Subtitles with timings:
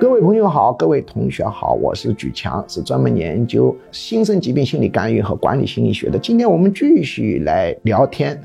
[0.00, 6.18] 各位朋友好，各位同学好，我是举强，是专门研究新生疾病心理干预和管理心理学的。
[6.18, 8.38] 今天我们继续来聊天，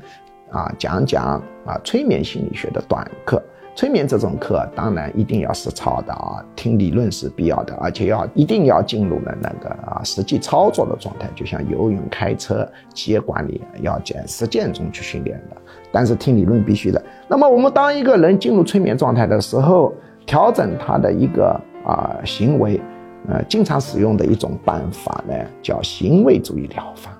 [0.50, 3.42] 啊，讲讲啊催眠心理学的短课。
[3.76, 15.56] 催眠这种课当然一定要实操的啊，听理论是必要的，而且要一定要进入了那个啊实际操作的状态，就像游泳、开车、企业管理要在实践中去训练的。
[15.92, 17.02] 但是听理论必须的。
[17.28, 19.92] 那么我们当一个人进入催眠状态的时候，
[20.30, 22.80] 调整他的一个啊行为，
[23.28, 27.10] 呃，经常使用的一种办法呢，叫行为主义疗法。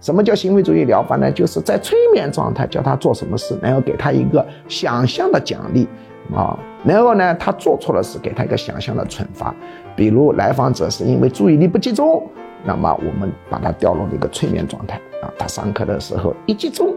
[0.00, 1.30] 什么叫行为主义疗法呢？
[1.30, 5.86] 就是在催眠状态叫他做什么事，然后给他一个想象的奖励
[6.34, 9.54] 啊，然后呢，他做错了事，给他一个想象的惩罚。
[9.94, 12.20] 比如来访者是因为注意力不集中，
[12.64, 16.88] 那么我们把他调入一个催眠状态啊，他上课的时候一集中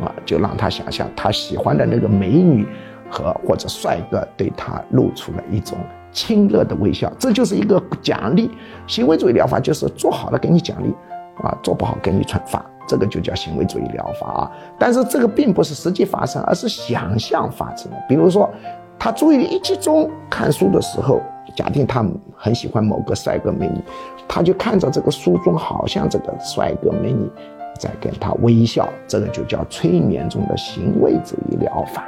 [0.00, 2.64] 啊，就让他想象他喜欢的那个美女。
[3.10, 5.78] 和或者帅哥对他露出了一种
[6.12, 8.50] 亲热的微笑，这就是一个奖励。
[8.86, 10.94] 行为主义疗法就是做好了给你奖励，
[11.42, 14.50] 啊，做不好给你惩罚，这个就叫行为主义疗法啊。
[14.78, 17.96] 但是这个并不是实际发生，而是想象发生的。
[18.08, 18.50] 比如说，
[18.98, 21.20] 他注意力一集中看书的时候，
[21.54, 23.80] 假定他很喜欢某个帅哥美女，
[24.26, 27.30] 他就看着这个书中好像这个帅哥美女
[27.78, 32.04] 在跟他微笑，这个就叫催眠中的行为主义疗法。